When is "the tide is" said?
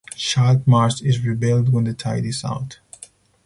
1.83-2.43